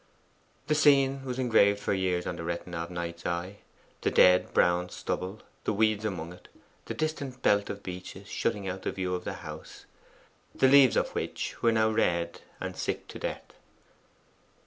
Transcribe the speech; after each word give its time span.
The 0.65 0.73
scene 0.73 1.23
was 1.25 1.37
engraved 1.37 1.79
for 1.79 1.93
years 1.93 2.25
on 2.25 2.35
the 2.37 2.43
retina 2.43 2.77
of 2.77 2.89
Knight's 2.89 3.23
eye: 3.23 3.57
the 4.01 4.09
dead 4.09 4.45
and 4.45 4.53
brown 4.55 4.89
stubble, 4.89 5.43
the 5.65 5.73
weeds 5.73 6.05
among 6.05 6.33
it, 6.33 6.47
the 6.85 6.95
distant 6.95 7.43
belt 7.43 7.69
of 7.69 7.83
beeches 7.83 8.27
shutting 8.27 8.67
out 8.67 8.81
the 8.81 8.91
view 8.91 9.13
of 9.13 9.25
the 9.25 9.33
house, 9.45 9.85
the 10.55 10.67
leaves 10.67 10.97
of 10.97 11.09
which 11.09 11.61
were 11.61 11.71
now 11.71 11.91
red 11.91 12.41
and 12.59 12.75
sick 12.75 13.07
to 13.09 13.19
death. 13.19 13.53